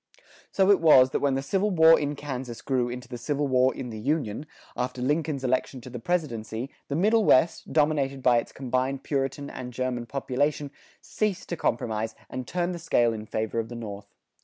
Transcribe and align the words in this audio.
So 0.51 0.71
it 0.71 0.79
was 0.79 1.11
that 1.11 1.19
when 1.19 1.35
the 1.35 1.43
civil 1.43 1.69
war 1.69 1.99
in 1.99 2.15
Kansas 2.15 2.63
grew 2.63 2.89
into 2.89 3.07
the 3.07 3.19
Civil 3.19 3.47
War 3.47 3.71
in 3.71 3.91
the 3.91 3.99
Union, 3.99 4.47
after 4.75 4.99
Lincoln's 4.99 5.43
election 5.43 5.79
to 5.81 5.91
the 5.91 5.99
presidency, 5.99 6.71
the 6.87 6.95
Middle 6.95 7.23
West, 7.23 7.71
dominated 7.71 8.23
by 8.23 8.39
its 8.39 8.51
combined 8.51 9.03
Puritan 9.03 9.47
and 9.51 9.71
German 9.71 10.07
population, 10.07 10.71
ceased 11.01 11.49
to 11.49 11.55
compromise, 11.55 12.15
and 12.31 12.47
turned 12.47 12.73
the 12.73 12.79
scale 12.79 13.13
in 13.13 13.27
favor 13.27 13.59
of 13.59 13.69
the 13.69 13.75
North. 13.75 14.07